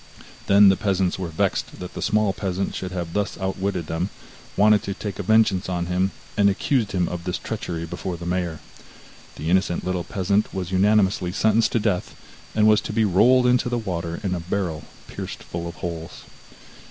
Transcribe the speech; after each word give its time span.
Then 0.47 0.69
the 0.69 0.75
peasants 0.75 1.19
were 1.19 1.27
vexed 1.27 1.79
that 1.79 1.93
the 1.93 2.01
small 2.01 2.33
peasant 2.33 2.73
should 2.73 2.91
have 2.91 3.13
thus 3.13 3.37
outwitted 3.37 3.85
them, 3.85 4.09
wanted 4.57 4.81
to 4.81 4.95
take 4.95 5.17
vengeance 5.17 5.69
on 5.69 5.85
him, 5.85 6.09
and 6.35 6.49
accused 6.49 6.93
him 6.93 7.07
of 7.07 7.23
this 7.23 7.37
treachery 7.37 7.85
before 7.85 8.17
the 8.17 8.25
mayor. 8.25 8.61
The 9.35 9.51
innocent 9.51 9.85
little 9.85 10.03
peasant 10.03 10.51
was 10.55 10.71
unanimously 10.71 11.31
sentenced 11.31 11.71
to 11.73 11.79
death, 11.79 12.15
and 12.55 12.65
was 12.67 12.81
to 12.81 12.93
be 12.93 13.05
rolled 13.05 13.45
into 13.45 13.69
the 13.69 13.77
water, 13.77 14.19
in 14.23 14.33
a 14.33 14.39
barrel 14.39 14.85
pierced 15.07 15.43
full 15.43 15.67
of 15.67 15.75
holes. 15.75 16.23